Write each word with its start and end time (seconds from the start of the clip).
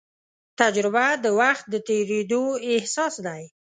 تجربه 0.59 1.05
د 1.23 1.25
وخت 1.39 1.65
د 1.69 1.75
تېرېدو 1.87 2.43
احساس 2.71 3.13
دی. 3.25 3.43